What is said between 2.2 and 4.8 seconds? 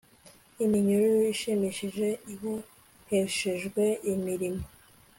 iboheshejwe imirimo